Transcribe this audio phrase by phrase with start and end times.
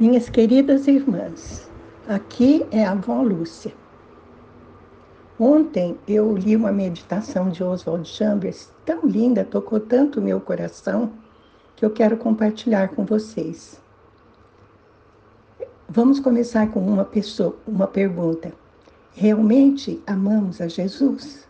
[0.00, 1.70] Minhas queridas irmãs,
[2.08, 3.74] aqui é a avó Lúcia.
[5.38, 11.12] Ontem eu li uma meditação de Oswald Chambers tão linda, tocou tanto meu coração,
[11.76, 13.78] que eu quero compartilhar com vocês.
[15.86, 18.54] Vamos começar com uma pessoa, uma pergunta.
[19.12, 21.46] Realmente amamos a Jesus?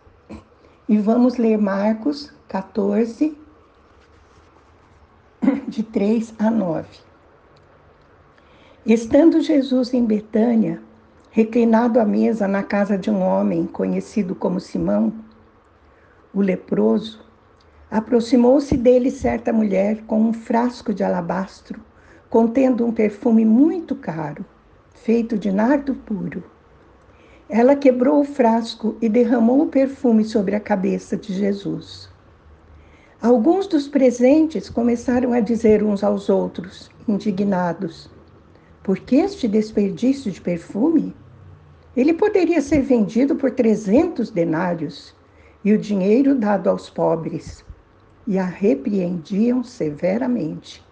[0.89, 3.33] E vamos ler Marcos 14,
[5.69, 7.10] de 3 a 9.
[8.83, 10.81] Estando Jesus em Betânia,
[11.29, 15.13] reclinado à mesa na casa de um homem conhecido como Simão,
[16.33, 17.23] o leproso,
[17.91, 21.79] aproximou-se dele certa mulher com um frasco de alabastro
[22.27, 24.43] contendo um perfume muito caro,
[24.95, 26.43] feito de nardo puro.
[27.47, 32.09] Ela quebrou o frasco e derramou o perfume sobre a cabeça de Jesus.
[33.21, 38.09] Alguns dos presentes começaram a dizer uns aos outros, indignados:
[38.83, 41.15] Por que este desperdício de perfume?
[41.95, 45.15] Ele poderia ser vendido por 300 denários
[45.63, 47.63] e o dinheiro dado aos pobres.
[48.27, 50.83] E a repreendiam severamente.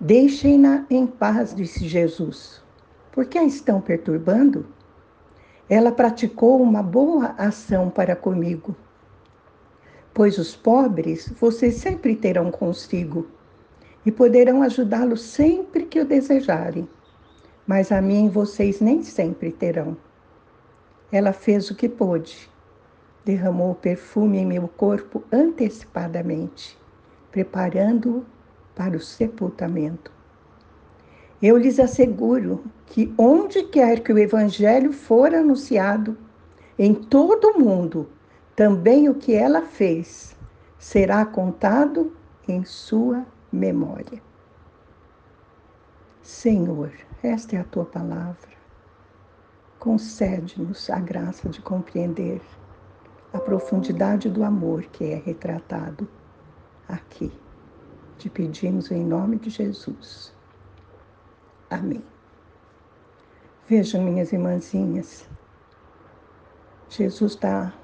[0.00, 2.62] Deixem-na em paz, disse Jesus.
[3.12, 4.66] Por que a estão perturbando?
[5.68, 8.76] Ela praticou uma boa ação para comigo
[10.14, 13.26] pois os pobres vocês sempre terão consigo
[14.04, 16.88] e poderão ajudá-los sempre que o desejarem,
[17.66, 19.96] mas a mim vocês nem sempre terão.
[21.10, 22.50] Ela fez o que pôde,
[23.24, 26.78] derramou perfume em meu corpo antecipadamente,
[27.30, 28.24] preparando-o
[28.74, 30.12] para o sepultamento.
[31.40, 36.16] Eu lhes asseguro que onde quer que o Evangelho for anunciado,
[36.78, 38.08] em todo o mundo,
[38.56, 40.36] também o que ela fez
[40.78, 42.12] será contado
[42.46, 44.20] em sua memória.
[46.22, 48.52] Senhor, esta é a tua palavra.
[49.78, 52.40] Concede-nos a graça de compreender
[53.32, 56.08] a profundidade do amor que é retratado
[56.88, 57.32] aqui.
[58.18, 60.32] Te pedimos em nome de Jesus.
[61.68, 62.04] Amém.
[63.66, 65.28] Vejam, minhas irmãzinhas,
[66.88, 67.74] Jesus está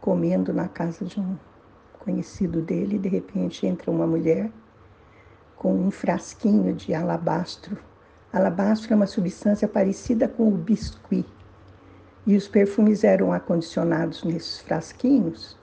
[0.00, 1.36] comendo na casa de um
[1.98, 4.50] conhecido dele, de repente entra uma mulher
[5.56, 7.76] com um frasquinho de alabastro.
[8.32, 11.26] Alabastro é uma substância parecida com o biscuit.
[12.26, 15.56] E os perfumes eram acondicionados nesses frasquinhos,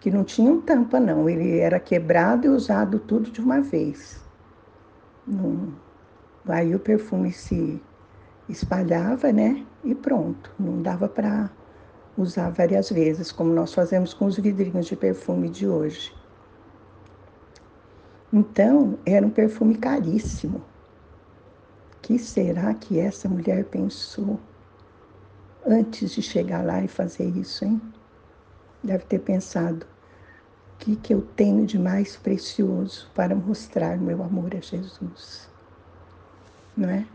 [0.00, 1.28] que não tinham tampa, não.
[1.28, 4.20] Ele era quebrado e usado tudo de uma vez.
[6.48, 7.82] Aí o perfume se
[8.48, 9.66] espalhava, né?
[9.84, 10.50] E pronto.
[10.58, 11.50] Não dava para
[12.18, 16.12] usar várias vezes, como nós fazemos com os vidrinhos de perfume de hoje.
[18.32, 20.62] Então, era um perfume caríssimo.
[22.02, 24.40] que será que essa mulher pensou
[25.66, 27.80] antes de chegar lá e fazer isso, hein?
[28.82, 29.86] Deve ter pensado:
[30.74, 35.48] o que, que eu tenho de mais precioso para mostrar meu amor a Jesus?
[36.76, 37.06] Não é?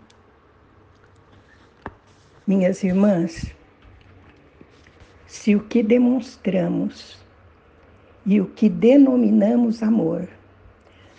[2.46, 3.56] Minhas irmãs,
[5.34, 7.18] se o que demonstramos
[8.24, 10.28] e o que denominamos amor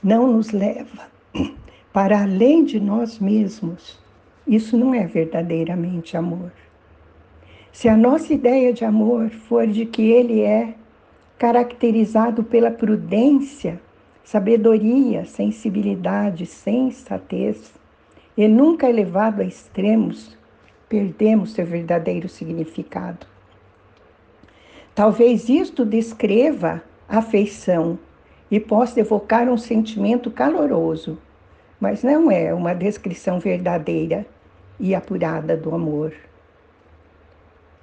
[0.01, 1.09] não nos leva
[1.93, 3.99] para além de nós mesmos,
[4.47, 6.53] isso não é verdadeiramente amor.
[7.73, 10.75] Se a nossa ideia de amor for de que ele é
[11.37, 13.81] caracterizado pela prudência,
[14.23, 17.75] sabedoria, sensibilidade, sensatez,
[18.37, 20.39] e nunca é levado a extremos,
[20.89, 23.34] perdemos seu verdadeiro significado.
[24.95, 27.99] Talvez isto descreva afeição
[28.49, 31.19] e possa evocar um sentimento caloroso,
[31.81, 34.25] mas não é uma descrição verdadeira
[34.79, 36.13] e apurada do amor.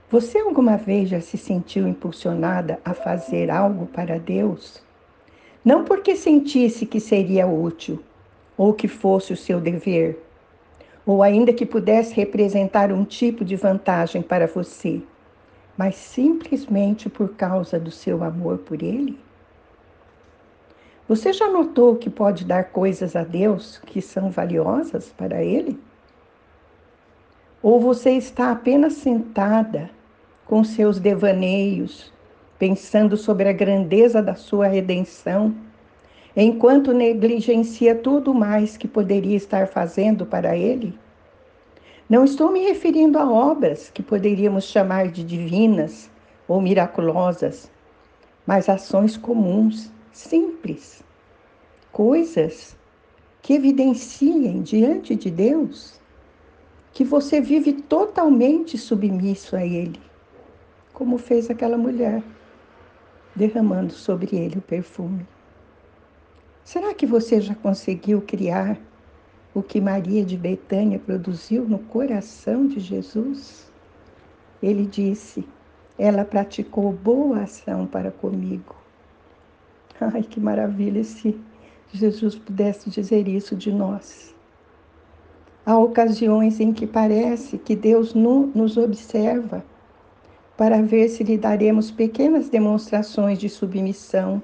[0.10, 4.82] Você alguma vez já se sentiu impulsionada a fazer algo para Deus?
[5.66, 8.02] Não porque sentisse que seria útil
[8.58, 10.18] ou que fosse o seu dever,
[11.06, 15.02] ou ainda que pudesse representar um tipo de vantagem para você
[15.78, 19.18] mas simplesmente por causa do seu amor por Ele?
[21.08, 25.78] Você já notou que pode dar coisas a Deus que são valiosas para Ele?
[27.62, 29.90] Ou você está apenas sentada
[30.46, 32.12] com seus devaneios,
[32.58, 35.53] pensando sobre a grandeza da sua redenção,
[36.35, 40.97] enquanto negligencia tudo mais que poderia estar fazendo para Ele?
[42.11, 46.11] Não estou me referindo a obras que poderíamos chamar de divinas
[46.46, 47.72] ou miraculosas,
[48.46, 51.02] mas ações comuns, simples,
[51.90, 52.75] coisas
[53.41, 56.02] que evidenciem diante de Deus
[56.91, 60.02] que você vive totalmente submisso a Ele,
[60.91, 62.22] como fez aquela mulher,
[63.34, 65.25] derramando sobre ele o perfume.
[66.66, 68.78] Será que você já conseguiu criar
[69.53, 73.70] o que Maria de Betânia produziu no coração de Jesus?
[74.62, 75.46] Ele disse:
[75.98, 78.76] Ela praticou boa ação para comigo.
[80.00, 81.40] Ai, que maravilha se
[81.92, 84.34] Jesus pudesse dizer isso de nós.
[85.66, 89.64] Há ocasiões em que parece que Deus nos observa
[90.58, 94.42] para ver se lhe daremos pequenas demonstrações de submissão,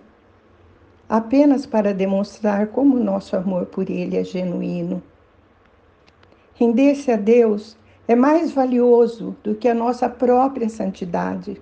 [1.10, 5.02] apenas para demonstrar como nosso amor por Ele é genuíno.
[6.56, 7.78] Render-se a Deus
[8.08, 11.62] é mais valioso do que a nossa própria santidade.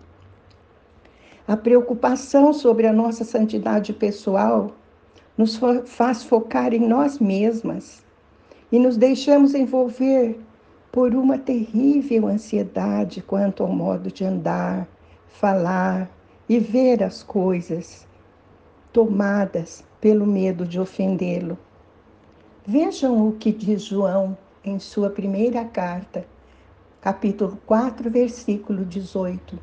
[1.48, 4.72] A preocupação sobre a nossa santidade pessoal
[5.38, 8.04] nos faz focar em nós mesmas
[8.72, 10.40] e nos deixamos envolver
[10.92, 14.88] por uma terrível ansiedade quanto ao modo de andar,
[15.28, 16.10] falar
[16.48, 18.08] e ver as coisas,
[18.96, 21.58] tomadas pelo medo de ofendê-lo.
[22.66, 26.26] Vejam o que diz João em sua primeira carta,
[27.02, 29.60] capítulo 4, versículo 18.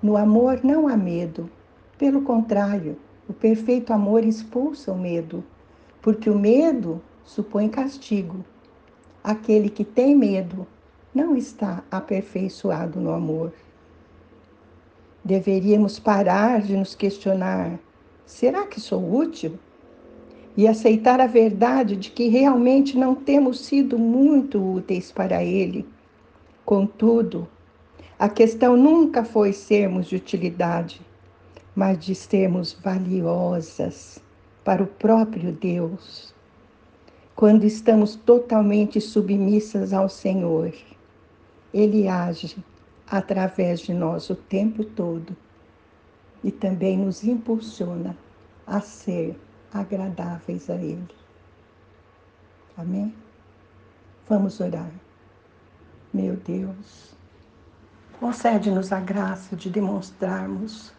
[0.00, 1.50] No amor não há medo,
[1.98, 2.96] pelo contrário,
[3.28, 5.42] o perfeito amor expulsa o medo,
[6.00, 8.44] porque o medo supõe castigo.
[9.24, 10.64] Aquele que tem medo
[11.12, 13.52] não está aperfeiçoado no amor.
[15.24, 17.80] Deveríamos parar de nos questionar:
[18.30, 19.58] será que sou útil?
[20.56, 25.86] E aceitar a verdade de que realmente não temos sido muito úteis para Ele.
[26.64, 27.48] Contudo,
[28.18, 31.00] a questão nunca foi sermos de utilidade,
[31.74, 34.22] mas de sermos valiosas
[34.64, 36.34] para o próprio Deus
[37.34, 40.74] quando estamos totalmente submissas ao Senhor.
[41.72, 42.56] Ele age
[43.06, 45.34] através de nós o tempo todo
[46.42, 48.16] e também nos impulsiona
[48.66, 49.38] a ser
[49.72, 51.14] agradáveis a Ele.
[52.76, 53.14] Amém?
[54.28, 54.90] Vamos orar.
[56.12, 57.14] Meu Deus,
[58.18, 60.92] concede-nos a graça de demonstrarmos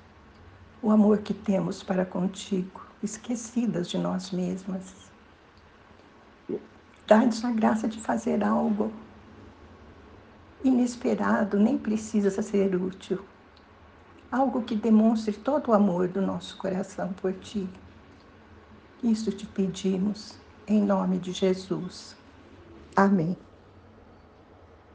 [0.82, 5.12] o amor que temos para contigo, esquecidas de nós mesmas
[7.12, 8.90] Dá-nos a graça de fazer algo
[10.64, 13.20] inesperado, nem precisa ser útil.
[14.32, 17.70] Algo que demonstre todo o amor do nosso coração por ti.
[19.04, 22.16] Isso te pedimos, em nome de Jesus.
[22.96, 23.51] Amém.